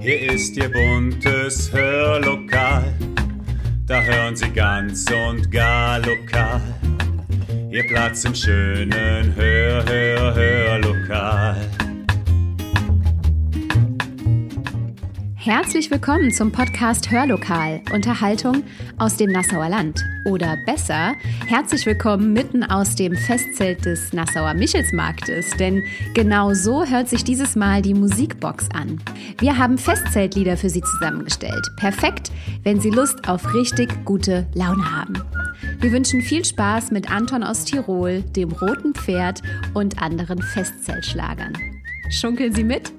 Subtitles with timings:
[0.00, 2.94] Hier ist Ihr buntes Hörlokal,
[3.86, 6.60] da hören Sie ganz und gar lokal.
[7.70, 11.56] Ihr Platz im schönen Hör, Hör, Hörlokal.
[15.44, 18.64] Herzlich willkommen zum Podcast Hörlokal, Unterhaltung
[18.96, 20.02] aus dem Nassauer Land.
[20.24, 21.12] Oder besser,
[21.46, 25.82] herzlich willkommen mitten aus dem Festzelt des Nassauer Michelsmarktes, denn
[26.14, 29.02] genau so hört sich dieses Mal die Musikbox an.
[29.38, 31.68] Wir haben Festzeltlieder für Sie zusammengestellt.
[31.76, 32.32] Perfekt,
[32.62, 35.22] wenn Sie Lust auf richtig gute Laune haben.
[35.78, 39.42] Wir wünschen viel Spaß mit Anton aus Tirol, dem Roten Pferd
[39.74, 41.52] und anderen Festzeltschlagern.
[42.08, 42.90] Schunkeln Sie mit?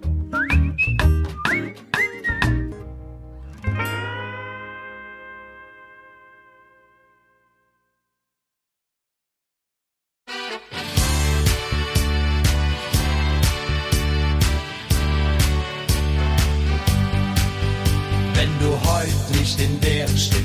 [19.86, 20.45] der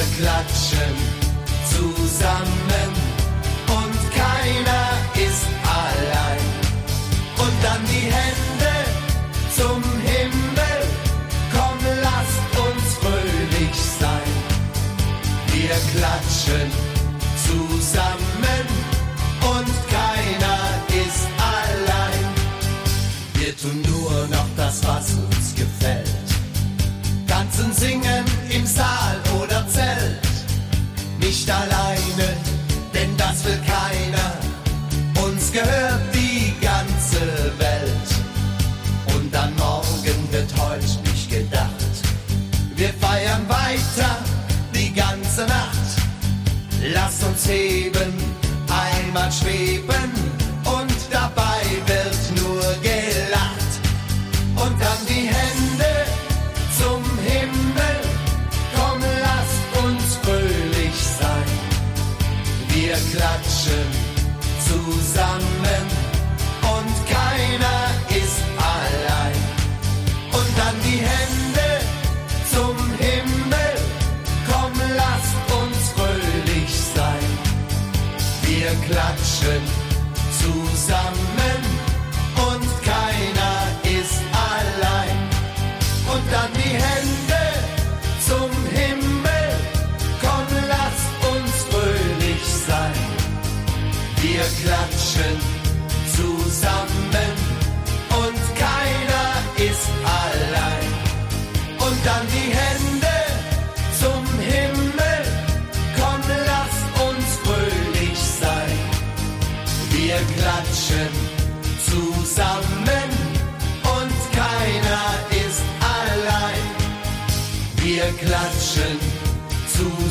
[0.00, 1.09] wir klatschen.
[49.30, 49.79] Speed.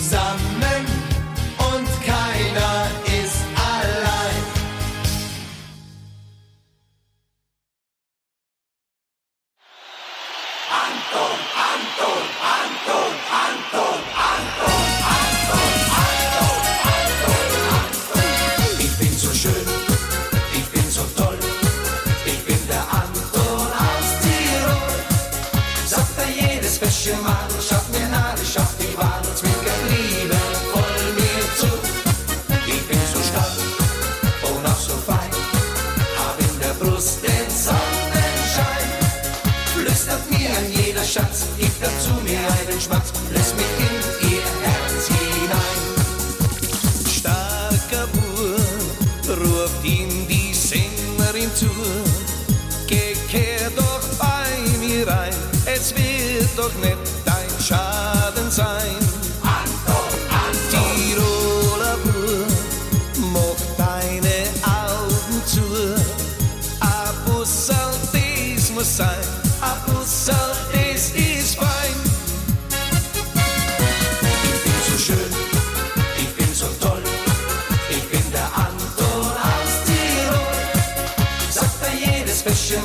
[0.09, 0.48] some
[42.89, 43.18] that's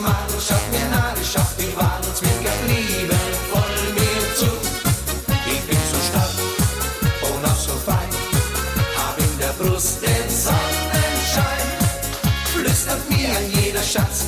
[0.05, 1.73] nach, ich schaff die
[2.06, 3.15] und zwinkert Liebe
[3.51, 4.51] voll mir zu.
[5.47, 6.35] Ich bin so stark
[7.23, 8.11] und auch so fein,
[8.97, 11.67] hab in der Brust den Sonnenschein.
[12.53, 14.27] Flüstert mir ein jeder Schatz,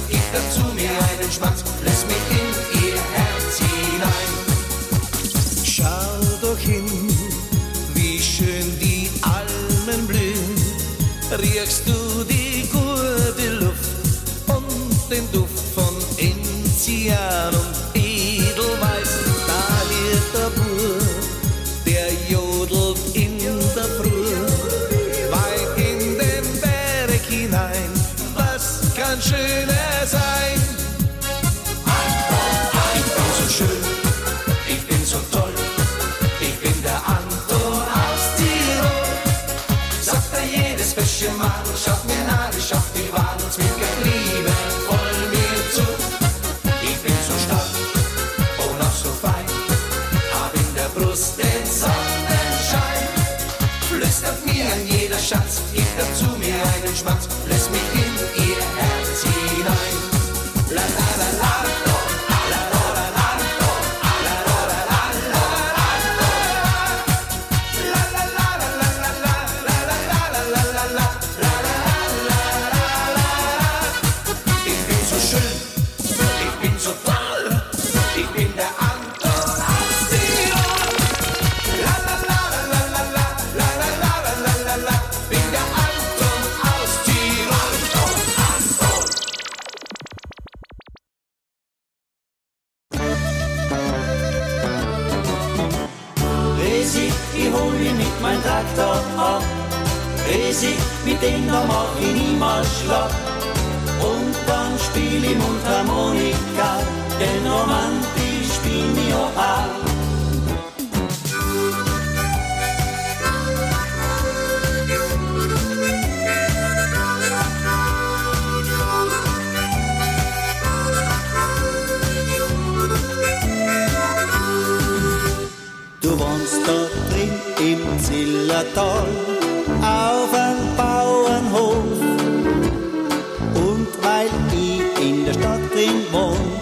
[134.16, 136.52] weil ich in der Stadt drin wohn,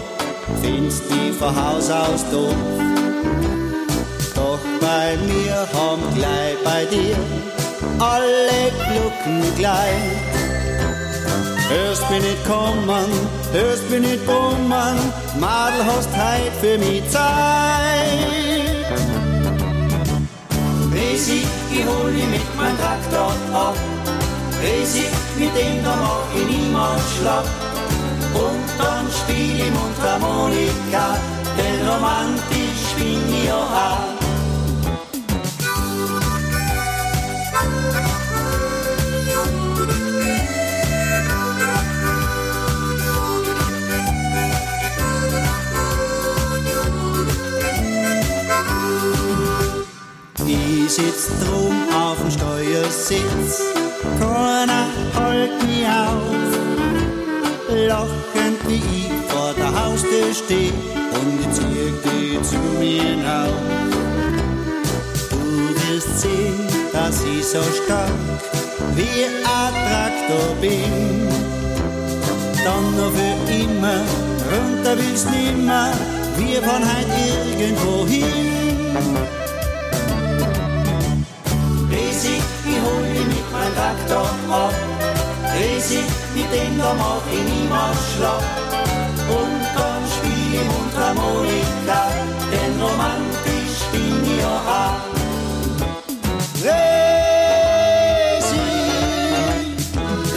[0.61, 2.55] findest die von Haus aus doof.
[4.35, 7.15] Doch bei mir haben gleich bei dir
[7.99, 10.03] alle Glucken gleich.
[11.69, 13.07] Hörst mich nicht kommen,
[13.53, 14.97] hörst mich nicht brummen,
[15.39, 17.21] Madel hast heut für mich Zeit.
[20.93, 21.41] Resi,
[21.71, 23.75] ich hol dich mit mein Traktor ab.
[24.61, 25.05] Resi,
[25.37, 27.45] mit dem da mach ich niemals schlapp.
[28.33, 31.17] Und dann spiel ich Mundharmonika,
[31.57, 34.15] denn romantisch bin ich auch.
[50.47, 53.61] Ich sitz drum auf dem Steuersitz,
[54.19, 54.87] keiner
[55.35, 56.35] halt mich auf.
[57.87, 60.71] Lachend wie ich vor der Haustür steh
[61.17, 63.49] und ich zieh dich zu mir hinauf.
[65.29, 65.41] Du
[65.75, 68.11] wirst sehen, dass ich so stark
[68.95, 71.27] wie ein Traktor bin.
[72.63, 73.99] Dann noch für immer,
[74.51, 75.91] runter willst nimmer,
[76.37, 78.95] wir fahren heut irgendwo hin.
[81.91, 84.94] Resi, ich hol dich mit mein Traktor ab.
[85.55, 88.43] Resi, mit dem da mach ich niemals schlapp.
[89.39, 92.01] Und dann spiel ich Mundharmonika,
[92.51, 95.03] denn romantisch bin ich ja auch.
[96.65, 96.85] Resi,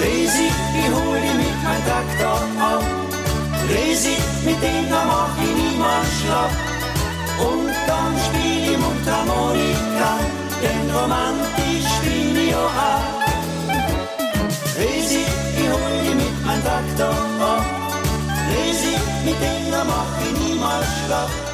[0.00, 0.48] Resi,
[0.80, 2.84] ich hol dich mit mein Traktor ab.
[3.68, 6.54] Resi, mit dem da mach ich niemals schlapp.
[7.50, 10.10] Und dann spiel ich Mundharmonika,
[10.62, 13.27] denn romantisch bin ich ja auch.
[16.58, 17.64] Mein Traktor ab.
[18.50, 19.36] Resi, mit
[19.72, 21.47] da mach ich niemals schlapp.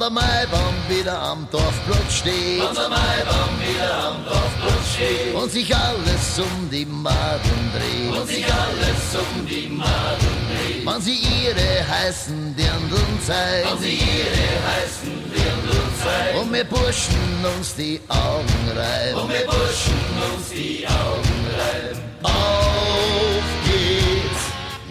[0.00, 2.62] Der Maibaum wieder am Dorfplatz steht.
[2.62, 5.34] Wann der Maibaum wieder am Dorfplatz steht.
[5.34, 8.20] Und sich alles um die Maden dreht.
[8.20, 10.86] Und sich alles um die Maden dreht.
[10.86, 13.70] Wann sie ihre heißen Dirndeln zeigt.
[13.70, 16.38] Wann sie ihre heißen Dirndeln zeigt.
[16.38, 19.20] Und wir Burschen uns die Augen reiben.
[19.20, 20.00] Und wir Burschen
[20.32, 22.00] uns die Augen reiben.
[22.22, 24.44] Auf geht's,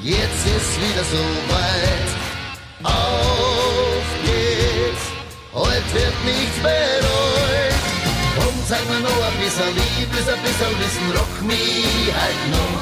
[0.03, 1.23] jetzt ist wieder so
[1.53, 2.07] weit.
[2.83, 3.36] Auf
[5.97, 7.75] wird nichts bereut.
[8.37, 12.81] Komm, zeig mir noch ein bisschen Lieb, ist ein bisschen Wissen, rock mich halt noch.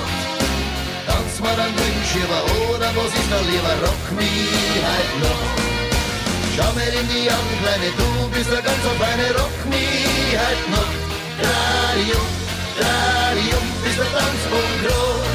[1.07, 5.43] Tanz mal ein Wünschüber oder was ist da lieber, rock mich halt noch.
[6.55, 10.63] Schau mir in die Augen, Kleine, du bist ein ganz so feine, rock mich halt
[10.75, 10.91] noch.
[11.47, 12.19] Radio,
[12.83, 15.34] Radio, bist der Tanzpunkt groß.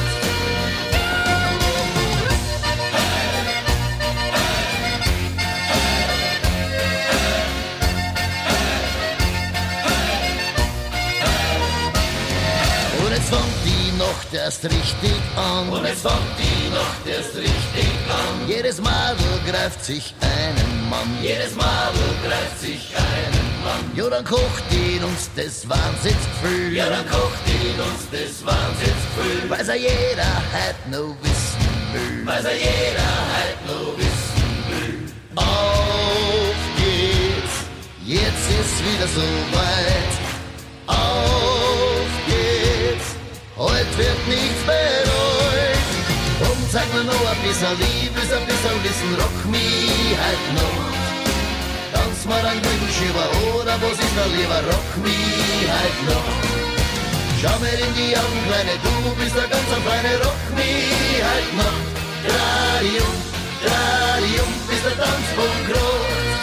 [14.62, 15.68] Erst richtig an.
[15.68, 18.48] Und es fängt die Nacht erst richtig an.
[18.48, 21.08] Jedes Madel greift sich einen Mann.
[21.22, 23.90] Jedes Madel greift sich einen Mann.
[23.94, 26.72] Jo, dann kocht ihn uns das Wahnsinnsgefühl.
[26.74, 29.50] Ja, dann kocht ihn uns das Wahnsinnsgefühl.
[29.50, 32.26] Weiß ja jeder halt nur wissen will.
[32.26, 35.12] Weiß ja jeder halt nur wissen will.
[35.36, 37.56] Auf geht's,
[38.04, 40.29] jetzt ist wieder so weit.
[43.60, 45.90] Heute wird nichts bereut.
[46.48, 50.80] Und zeig mir noch ein bisschen Liebe, ein bisschen Wissen, rock mich halt noch.
[51.92, 56.28] Tanz mal ein Glückenschieber oder was ist da lieber, rock mich halt noch.
[57.40, 61.78] Schau mir in die Augen, Kleine, du bist der ganz feine, rock mich halt noch.
[62.24, 63.16] Dreh um,
[63.64, 66.40] dreh um, bis der Tanzpunkt groß.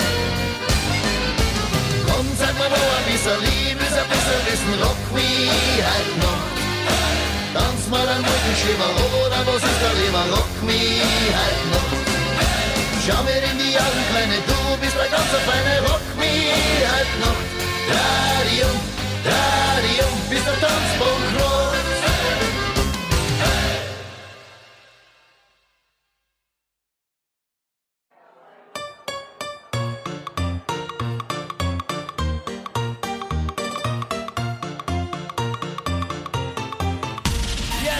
[2.07, 6.56] Komm, sag mal noch ein bisschen Liebe, ein bisschen Wissen, rock mich halt noch.
[7.53, 8.91] Tanz mal ein Rückenschimmer
[9.23, 11.01] oder was ist da lieber, rock mich
[11.39, 11.91] halt noch.
[13.05, 17.39] Schau mir in die Augen, Kleine, du bist der ganz feine, rock mich halt noch.
[17.87, 18.79] Dreh um,
[19.23, 22.06] dreh um, bis der Tanzpunkt groß.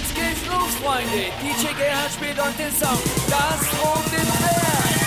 [0.08, 1.32] Jetzt geht's los, Freunde.
[1.42, 2.98] DJ Gerhard spielt euch den Song.
[3.28, 5.07] Das rote Pferd.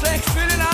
[0.00, 0.69] slecht vullen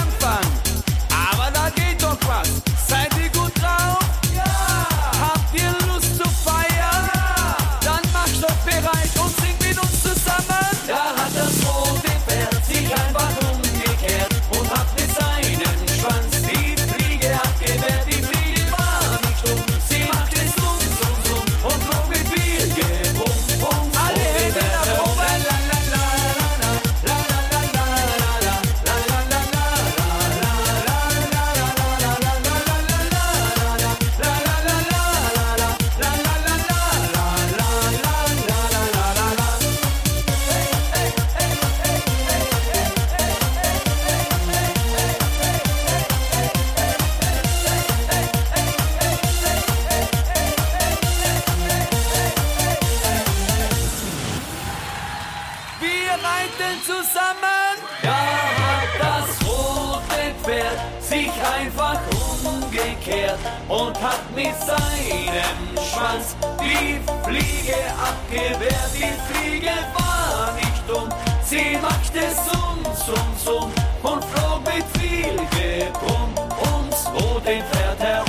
[57.03, 57.77] zusammen.
[58.03, 58.17] Da
[58.63, 62.01] hat das rote Pferd sich einfach
[62.45, 68.93] umgekehrt und hat mit seinem Schwanz die Fliege abgewehrt.
[68.95, 71.09] Die Fliege war nicht dumm,
[71.45, 76.35] sie machte summ, summ, summ und flog mit viel Gebrumm
[76.73, 78.26] ums rote Pferd herum.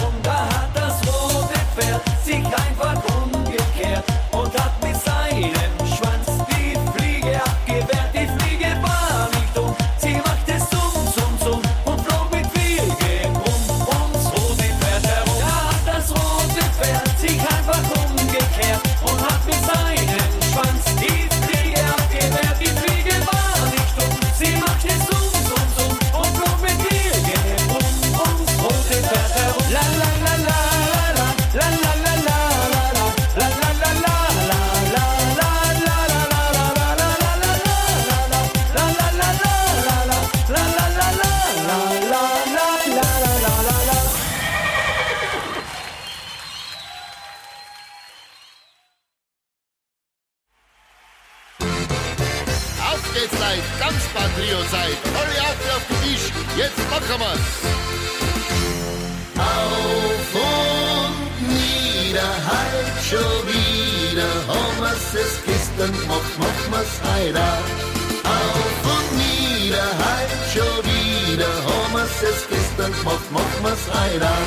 [72.23, 74.37] es frisst und macht, macht man's einer.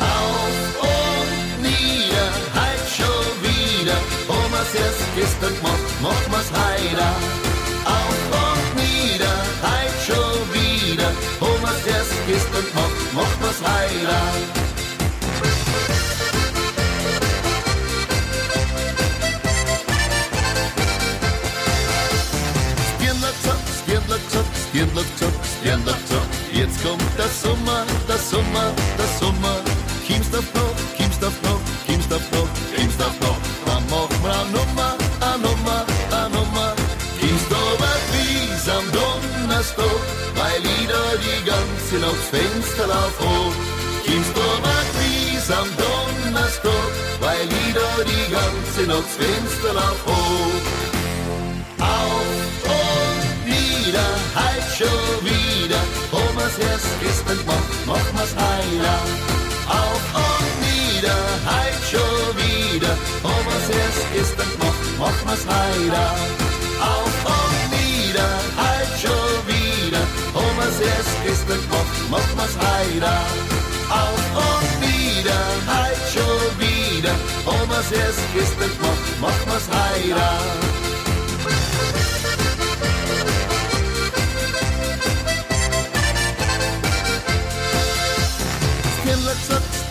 [0.00, 3.96] Auf und nieder, halt schon wieder,
[4.28, 7.12] um es erst frisst und macht, macht man's einer.
[7.84, 14.59] Auf und nieder, halt schon wieder, um es erst frisst und macht, macht man's einer.
[28.10, 28.68] Der Sommer,
[28.98, 29.56] der Sommer.
[30.06, 33.38] Kimmst auf noch, kimmst auf noch, kimmst auf noch, kimmst auf noch.
[33.66, 34.90] Dann machen wir eine Nummer,
[35.28, 35.78] eine Nummer,
[36.10, 36.68] eine Nummer.
[37.20, 40.00] Kimmst aber wie's am Donnerstag,
[40.38, 43.54] weil da die ganze Nacht Fenster lauf hoch.
[44.04, 47.46] Kimmst aber wie's am Donnerstag, weil
[47.78, 50.64] da die ganze Nacht Fenster lauf hoch.
[51.78, 52.40] Auf
[52.78, 55.82] und nieder, halt schon wieder,
[56.50, 59.00] wo man's erst ist und mach, mach mal's heiler.
[59.68, 66.14] Auf und nieder, halt schon wieder, wo man's erst ist und mach, mach mal's heiler.
[66.80, 73.22] Auf und nieder, halt schon wieder, wo man's erst ist und mach, mach mal's heiler.
[73.90, 79.40] Auf und nieder, halt schon wieder, wo man's erst ist und mach, mach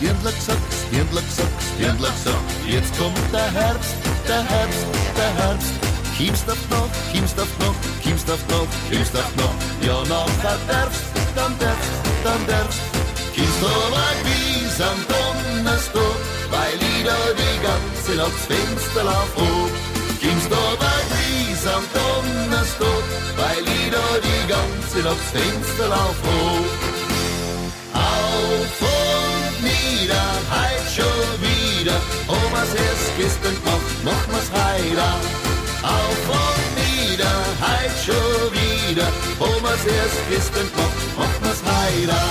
[0.00, 0.50] mal's heiler.
[0.50, 0.58] Dirndl-Zack,
[0.92, 1.46] Dirndl-Zack,
[1.78, 2.34] Dirndl-Zack, Dirndl-Zack.
[2.66, 3.94] Jetzt kommt der Herbst,
[4.28, 4.86] der Herbst,
[5.16, 5.72] der Herbst.
[6.16, 9.54] Kiemst auf noch, kiemst auf noch, kiemst auf noch, kiemst auf noch.
[9.86, 11.90] Ja, nachher darfst, dann darfst,
[12.24, 12.80] dann darfst.
[13.34, 16.16] Kiemst aber wie's am Donnerstag,
[16.50, 17.04] weil ich
[17.40, 19.70] die ganze Nacht das Fenster lauf hoch.
[20.20, 23.04] Kiemst aber wie's am Donnerstag,
[23.40, 23.88] weil ich
[24.28, 26.90] die ganze Nacht das Fenster lauf hoch.
[27.94, 29.29] Auf und
[29.80, 31.96] nieder, halt schon wieder,
[32.28, 35.12] Omas erst gestern mach, mach mal's heiter.
[35.82, 42.22] Auf und nieder, halt schon wieder, Omas erst gestern mach, mach mal's heiter.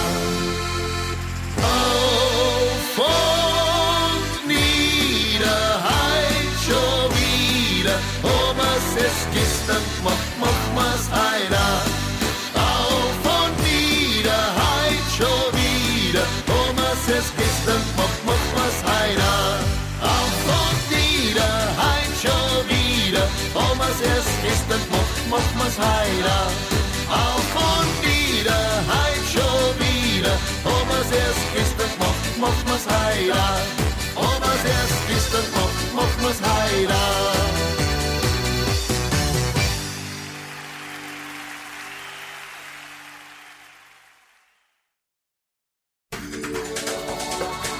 [1.61, 10.58] Auf und nieder, halt schon wieder, Omas erst gestern mach, mach mal's
[25.79, 26.41] heiter.
[27.09, 28.63] Auf und nieder,
[28.93, 33.49] halt schon wieder, Omas erst gestern mach, mach mal's heiter.
[34.15, 37.05] Omas erst gestern mach, mach mal's heiter.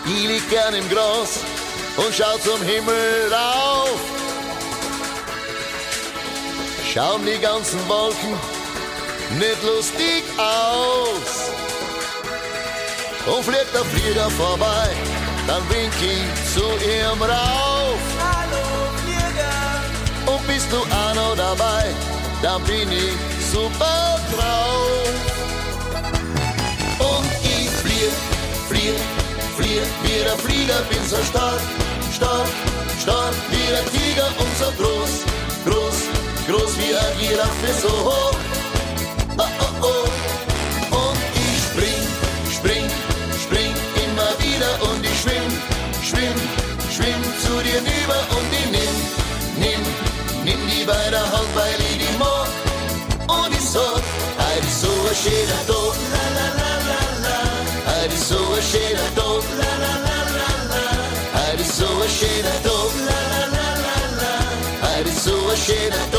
[0.06, 1.40] Ich lieg gern im Gras
[1.98, 4.19] und schau zum Himmel rauf.
[6.92, 8.34] Schauen die ganzen Wolken
[9.38, 11.52] nicht lustig aus.
[13.28, 14.90] Und fliegt der Flieger vorbei,
[15.46, 18.00] dann wink ich zu ihm rauf.
[18.18, 18.66] Hallo
[19.04, 20.34] Flieger.
[20.34, 21.94] Und bist du auch noch dabei,
[22.42, 23.14] dann bin ich
[23.54, 25.10] super drauf.
[26.98, 28.12] Und ich flieg,
[28.68, 29.00] flieg,
[29.58, 31.62] flieg, wie der Flieger, bin so stark,
[32.12, 32.48] stark,
[33.00, 35.26] stark, wie der Tiger und so groß,
[35.66, 36.09] groß,
[36.50, 38.38] groß wie ein Giraffe, so hoch.
[39.38, 40.96] Oh, oh, oh.
[40.98, 42.04] Und ich spring,
[42.58, 42.86] spring,
[43.44, 43.74] spring
[44.06, 45.52] immer wieder und ich schwimm,
[46.10, 46.40] schwimm,
[46.96, 48.96] schwimm zu dir rüber und ich nimm,
[49.64, 49.82] nimm,
[50.44, 52.50] nimm die bei der Hand, weil ich die mag.
[53.28, 54.02] Und ich sag,
[54.42, 57.38] heute ist so ein schöner Tag, la la la la la.
[57.92, 60.20] Heute ist so ein schöner Tag, la la la
[61.78, 63.50] so ein schöner Tag, la la
[65.24, 66.19] so ein schöner Tag,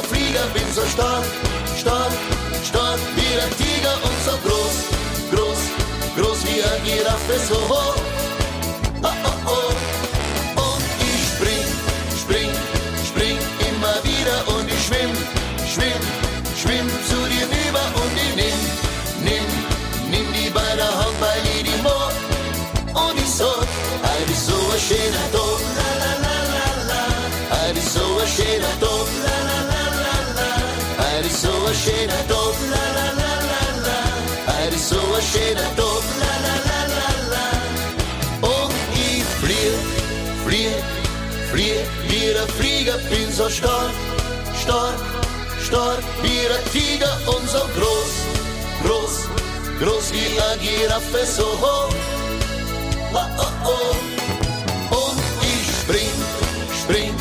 [0.00, 1.24] der Flieger, bin so stark,
[1.78, 2.12] stark,
[2.64, 4.76] stark, wie der Tiger und so groß,
[5.30, 5.58] groß,
[6.16, 8.19] groß wie ein Giraffe, so hoch.
[31.84, 33.98] Schöner Tag, la la la la la.
[34.52, 37.46] Heute ist so ein schöner Tag, la la la la la.
[38.54, 39.78] Und ich flieg,
[40.44, 40.82] flieg,
[41.50, 43.92] flieg, wie der Flieger, bin so stark,
[44.62, 44.98] stark,
[45.66, 48.12] stark, wie der Tiger und so groß,
[48.84, 49.14] groß,
[49.80, 51.94] groß wie ein Giraffe, so hoch.
[53.12, 53.94] oh, oh.
[55.02, 55.18] Und
[55.50, 56.16] ich spring,
[56.82, 57.14] spring,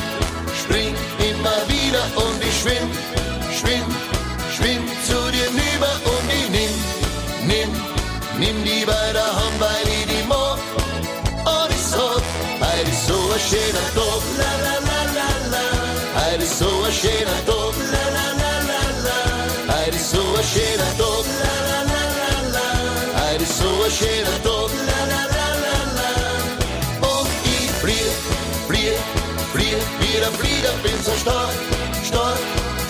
[0.62, 0.94] spring
[1.30, 2.90] immer wieder und ich schwimm,
[13.50, 13.62] so ein
[16.94, 19.26] schöner Tag, la la la la la.
[19.76, 22.68] Heute ist so ein schöner Tag, la la la la la.
[23.26, 26.10] Heute ist so ein schöner Tag, la la la la la.
[27.08, 28.12] Und ich flieh,
[28.68, 28.98] flieh,
[29.54, 31.54] flieh, wie der Flieger, bin so stark,
[32.04, 32.40] stark,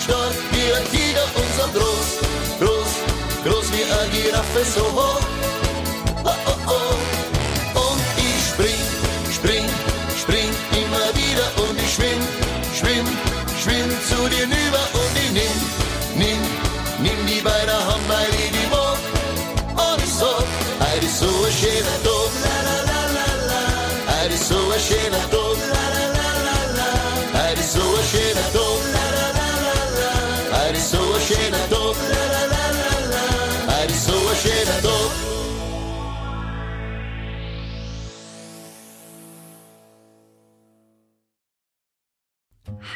[0.04, 2.08] stark, wie ein Tiger und groß,
[2.60, 2.92] groß,
[3.44, 5.29] groß wie eine Giraffe, so hoch.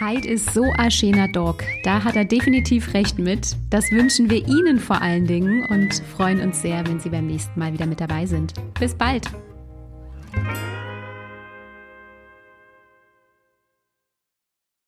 [0.04, 1.64] Heid ist so ein schöner Dog.
[1.82, 3.56] Da hat er definitiv recht mit.
[3.70, 7.58] Das wünschen wir Ihnen vor allen Dingen und freuen uns sehr, wenn Sie beim nächsten
[7.58, 8.52] Mal wieder mit dabei sind.
[8.78, 9.30] Bis bald!